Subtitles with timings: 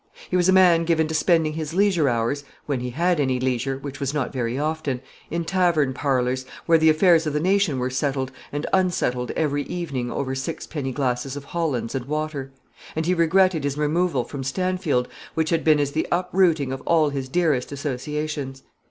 [0.31, 3.77] He was a man given to spending his leisure hours when he had any leisure,
[3.77, 7.91] which was not very often in tavern parlours, where the affairs of the nation were
[7.91, 12.51] settled and unsettled every evening over sixpenny glasses of hollands and water;
[12.95, 17.09] and he regretted his removal from Stanfield, which had been as the uprooting of all
[17.09, 18.63] his dearest associations.